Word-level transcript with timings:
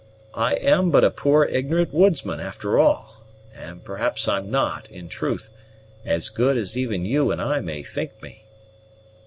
I 0.33 0.55
am 0.55 0.89
but 0.89 1.03
a 1.03 1.11
poor 1.11 1.43
ignorant 1.43 1.93
woodsman, 1.93 2.39
after 2.39 2.79
all; 2.79 3.21
and 3.55 3.83
perhaps 3.83 4.27
I'm 4.27 4.49
not, 4.49 4.89
in 4.89 5.09
truth, 5.09 5.51
as 6.03 6.29
good 6.29 6.57
as 6.57 6.75
even 6.75 7.05
you 7.05 7.29
and 7.29 7.39
I 7.39 7.59
may 7.59 7.83
think 7.83 8.19
me." 8.19 8.43